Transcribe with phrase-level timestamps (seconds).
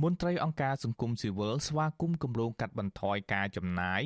[0.00, 4.02] មន្ត្រីអង្គការសង្គមស៊ីវិលស្វាគមន៍គម្រោងកាត់បន្ថយការចំណាយ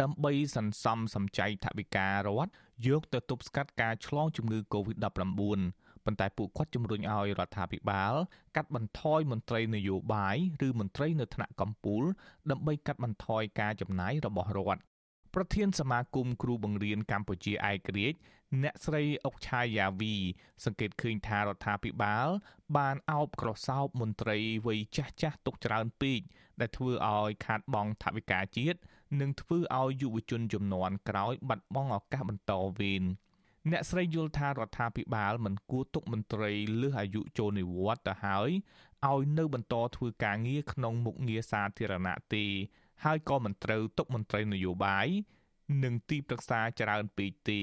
[0.00, 2.50] ដើម្បីសន្សំសំចៃថវិការដ្ឋ
[2.86, 5.04] យកទៅទប់ស្កាត់ការឆ្លងជំងឺ Covid-19
[6.04, 8.14] ប៉ុន្តែពួកគាត់ជំរុញឲ្យរដ្ឋាភិបាល
[8.56, 10.36] កាត់បន្ថយមន្ត្រីនយោបាយ
[10.66, 12.04] ឬមន្ត្រីនៅថ្នាក់កម្ពុជា
[12.50, 14.82] ដើម្បីកាត់បន្ថយការចំណាយរបស់រដ្ឋ
[15.34, 18.18] ប្រធានសមាគមគ្រូបង្រៀនកម្ពុជាឯករាជ្យ
[18.62, 20.14] អ្នកស្រីអុកឆាយាវី
[20.64, 22.28] សង្កេតឃើញថារដ្ឋាភិបាល
[22.76, 26.20] បានអោបក្រសោបមន្ត្រីវ័យចាស់ចាស់ទុកច្រើនពេក
[26.60, 28.78] ដែលធ្វើឲ្យខាតបង់ថវិកាជាតិ
[29.20, 33.04] និងធ្វើឲ្យយុវជនចំនួនក្រោយបាត់បង់ឱកាសបន្តវេន
[33.70, 36.50] អ្នកស្រីយល់ថារដ្ឋាភិបាលមិនគួរទុកមន្ត្រី
[36.80, 38.50] លើសអាយុចូលនិវត្តន៍ទៅហើយ
[39.08, 42.46] ឲ្យនៅបន្តធ្វើការងារក្នុងមុខងារសាធារណៈទេ
[43.04, 45.06] ហើយក៏មិនត្រូវទុកមន្ត្រីនយោបាយ
[45.84, 47.62] និងទីប្រឹក្សាច្រើនពេកទេ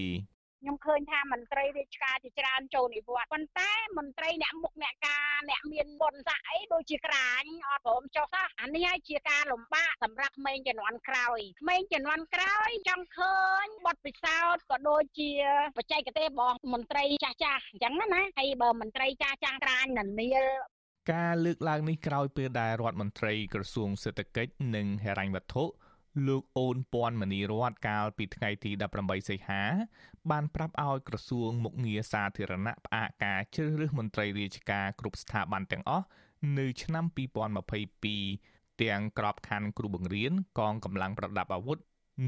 [0.64, 15.32] ខ្ញុំឃើញថាមន្ត្រីរាជការជាច្រើនចូលនិវត្តន៍ប៉ុន្តែមន្ត្រីអ្នកមុខអ្នកការអ្នកមានបុណ្យស័ក្តិអីដូចជាក្រាញអត់ព្រមចុះសោះអានេះហើយជាការលំបាកសម្រាប់ក្មេងជំនាន់ក្រោយក្មេងជំនាន់ក្រោយចង់ឃើញបទពិសោធន៍ក៏ដូចជា
[15.78, 20.30] បច្ចេកទេសបងមន្ត្រីចាស់ចាស់អញ្ចឹងណាហើយបើមន្ត្រីចាស់ចាស់ក្រាញនានា
[21.12, 25.64] ការលើកឡើងនេះក្រោយពេលដែលរដ្ឋមន្ត្រីក្រសួងសេដ្ឋកិច្ចនិងហិរញ្ញវត្ថុ
[26.28, 29.64] លោកអូនពាន់មនីរតកាលពីថ្ងៃទី18សីហា
[30.32, 36.06] បានប្រាប់ឲ្យក្រសួងមុខងារសាធារណៈផ្អាកការជ្រើសរើសមន្ត្រីរាជការគ្រប់ស្ថាប័នទាំងអស់
[36.58, 37.06] នៅឆ្នាំ
[37.94, 41.78] 2022ទាំងក្របខ័ណ្ឌគ្រូបង្រៀនកងកម្លាំងប្រដាប់អាវុធ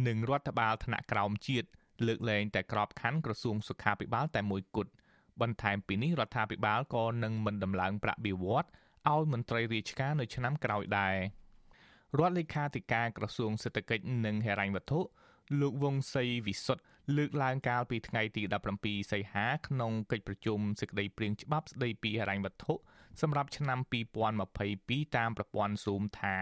[0.08, 1.68] និងរដ្ឋបាលថ្នាក់ក្រោមជាតិ
[2.08, 4.92] លើកលែងតែក្របខ័ណ្ឌក្រសួងសុខាភិបាលតែមួយគត់
[5.42, 8.70] បន្ថែមពីនេះរដ្ឋាភិបាលក៏នឹងមិនដំឡើងប្រាក់បៀវត្ស
[9.12, 11.18] ឲ្យមន្ត្រីរាជការនៅឆ្នាំក្រោយដែរ។
[12.20, 15.00] រដ្ឋលេខាធិការក្រសួងសេដ្ឋកិច្ចនិងហិរញ្ញវត្ថុ
[15.60, 16.84] លោកវង្សីវិសុទ្ធ
[17.18, 18.44] លើកឡើងកាលពីថ្ងៃទី
[18.78, 22.74] 17សីហាក្នុងកិច្ចប្រជុំសេចក្តីព្រាងច្បាប់ស្តីពីហិរញ្ញវត្ថុ
[23.22, 23.80] សម្រាប់ឆ្នាំ
[24.48, 26.38] 2022តាមប្រព័ន្ធ Zoom ថា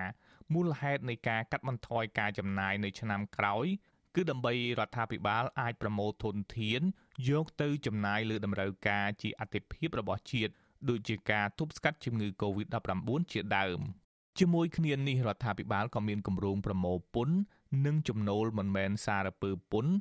[0.54, 3.66] មូលហេតុនៃការកាត់បន្ថយការចំណាយនៅឆ្នាំក្រោយ
[4.16, 6.82] គឺដើម្បីរដ្ឋាភិបាលអាចប្រមូលធនធាន
[7.30, 10.54] យកទៅចំណាយលើតម្រូវការជាអតិភិបរបស់ជាតិ
[10.90, 13.82] ដូចជាការទប់ស្កាត់ជំងឺ Covid-19 ជាដើម។
[14.40, 17.38] ជាមួយគ្នានេះរដ្ឋាភិបាលក៏មានគម្រោងប្រមូលពន្ធ
[17.86, 19.94] និងចំណូលមិនមែនសារពើពន្ធ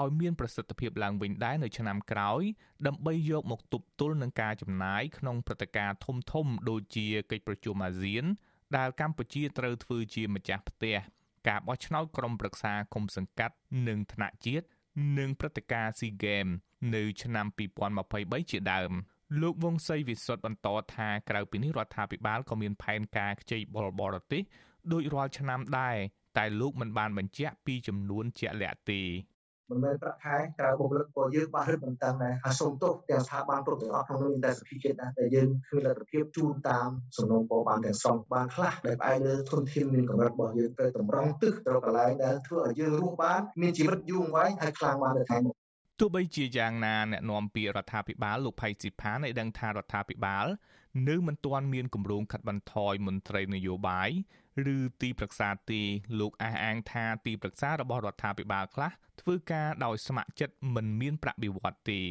[0.00, 2.42] ឲ្យមានប្រសិទ្ធភាពឡើងវិញដែរនៅឆ្នាំក្រោយ
[2.86, 8.24] ដើម្បីយកមកទប់ទល់នឹងការចំណាយក្នុងព្រឹត្តិការណ៍ធំធំដូចជាកិច្ចប្រជុំអាស៊ាន
[8.76, 10.96] ដែលកម្ពុជាត្រូវធ្វើជាម្ចាស់ផ្ទះ
[11.48, 13.54] ការបោះឆ្នោតក្រុមប្រឹក្សាគុំសង្កាត់
[13.88, 14.66] និងថ្នាក់ជាតិ
[15.18, 16.54] និងព្រឹត្តិការណ៍ SEA Games
[16.94, 17.46] នៅឆ្នាំ
[17.98, 18.92] 2023ជាដើម។
[19.40, 24.42] លោកវង្សីវិសុទ្ធបន្តថាក្រៅពីនេះរដ្ឋាភិបាលក៏មានផែនការខ្ចីបុលបរទេស
[24.92, 25.96] ដោយរាល់ឆ្នាំដែរ
[26.38, 29.02] តែលោកមិនបានបញ្ជាក់ពីចំនួនជាក់លាក់ទេ
[29.72, 45.61] មិនមែនប្រាក់ខែក្រៅបុគ្គលិកក៏យើងបានរឹតបន្តឹងដែរហើយសូមទោសទាំងស្ថាប័នគ្រប់ទាំងអស់ក្នុងនោះតែសភាជាតិដែរតែយើងគ្មានលទ្ធភាពជូនតាមសំណុំពរបានទាំងសងបានខ្លះដែលផ្អែកលើធនធានមានកម្រិតរបស់យើងទៅតម្រង់ទិសទៅកន្លែងដែលធ្វើឲ្យយើងរស់បានមានជីវិតយូរអង្វែងហើយខ្លាំងបាននៅថ្ងៃមុខ
[46.04, 50.46] ទោះបីជាយ៉ាងណាអ្នកនាំពាក្យរដ្ឋាភិបាលលោកផៃស៊ីផានឲ្យដឹងថារដ្ឋាភិបាល
[51.08, 54.10] នៅមិនទាន់មានគម្រោងកាត់បន្ថយមន្ត្រីនយោបាយ
[54.74, 55.82] ឬទីប្រឹក្សាទេ
[56.20, 62.02] លោកអះអាងថាទីប្រឹក្សារបស់រដ្ឋាភិបាលខ្លះធ្វើការដោយស្ម័គ្រចិត្តមិនមានប្រាក់បៀវត្សទេ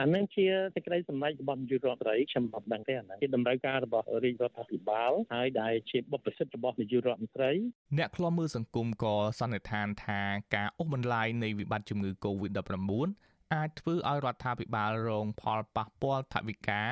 [0.00, 7.50] អានឹងជាសេចក្តីសម្រេចរបស់នាយករដ្ឋមន្ត្រីខ្ញុំមិនដឹងទេអានឹងជាតម្រូវការរបស់រាជរដ្ឋាភិបាលហើយដែលជាបុព្វសិទ្ធិរបស់នាយករដ្ឋមន្ត្រី
[7.98, 10.20] អ្នកខ្លំមើលសង្គមក៏សន្និដ្ឋានថា
[10.54, 16.82] ការអូសបន្លាយនៃវិបត្តិជំងឺ Covid-19 អាចធ្វើឲ្យរដ្ឋាភិបាលរងផលប៉ះពាល់ថវិកា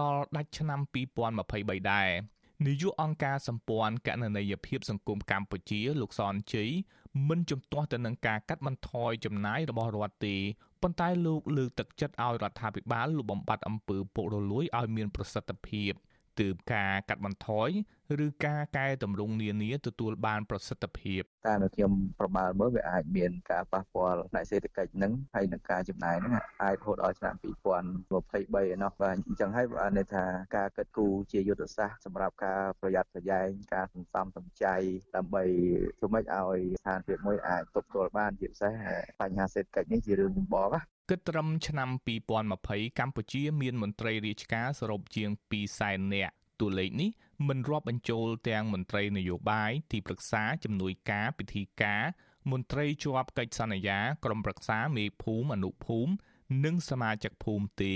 [0.00, 0.80] ដល់ដាច់ឆ្នាំ
[1.34, 2.10] 2023ដែរ
[2.66, 6.70] នាយកអង្គការសម្ព័ន្ធកណន័យភាពសង្គមកម្ពុជាលោកសនជ័យ
[7.28, 10.36] មិនជំទាស់ទៅនឹងការកាត់បន្ថយចំណាយរបស់រដ្ឋទេ
[10.82, 15.92] ប៉ុន្តែលោកលើកទឹកចិត្តឲ្យរដ្ឋាភិបាលលុបបំបាត់អំពើពុករលួយឲ្យមានប្រសិទ្ធភាព
[16.40, 17.70] ទើបការកាត់បន្ថយ
[18.26, 27.78] ឬការកែតម្រង់នានាទទួលបានប្រសិទ្ធភាពតាមដែលខ្ញុំប្រមាលមើលវាអាចមានការប៉ះពាល់ផ្នែកសេដ្ឋកិច្ចហ្នឹងហើយនឹងការចំណាយហ្នឹងអាចរហូតដល់ឆ្នាំ2023ឯ
[28.82, 30.24] ណោះបាទអញ្ចឹងហើយបានន័យថា
[30.56, 34.74] ការកិត្តគូជាយុទ្ធសាស្ត្រសម្រាប់ការប្រយ័ត្នប្រយែងការសន្សំសំចៃ
[35.16, 35.44] ដើម្បី
[35.98, 38.72] ធ្វើម៉េចឲ្យស្ថានភាពមួយអាចទប់ទល់បានជាពិសេស
[39.20, 41.90] បញ្ហាសេដ្ឋកិច្ចនេះជារឿងចម្បងណា គិតត្រឹមឆ្នាំ
[42.44, 45.30] 2020កម្ពុជាមានមន្ត្រីរាជការសរុបជាង
[45.70, 47.10] 200,000នាក់តួលេខនេះ
[47.48, 52.02] មិនរាប់បញ្ចូលទាំងមន្ត្រីនយោបាយទីប្រឹក្សាជំនួយការពិធីការ
[52.50, 56.12] មន្ត្រីជាប់កិច្ចសន្យាក្រុមប្រឹក្សាមេភូមិអនុភូមិ
[56.64, 57.94] និងសមាជិកភូមិទេ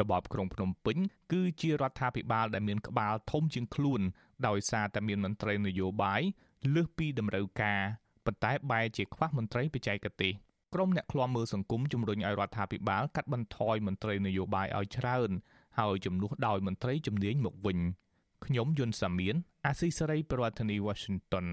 [0.00, 0.98] របបក្រុងភ្នំពេញ
[1.32, 4.00] គឺជារដ្ឋាភិបាលដែលមានក្បាលធំជាងខ្លួន
[4.46, 6.22] ដោយសារតែមានមន្ត្រីនយោបាយ
[6.74, 7.82] លើសពីតម្រូវការ
[8.24, 10.34] ប៉ុន្តែបែរជាខ្វះមន្ត្រីបច្ចេកទេស
[10.74, 15.30] ក្រុមអ្នកឃ្លាំមើលសង្គមជំរុញឲ្យរដ្ឋាភិបាលកាត់បន្ថយមន្ត្រីនយោបាយឲ្យច្រើន
[15.78, 17.78] ហើយជំនួសដោយមន្ត្រីជំនាញមកវិញ
[18.46, 19.36] ខ្ញុំយុនសាមៀន
[19.66, 21.46] អាស៊ីសេរីប្រធានាធិបតី Washington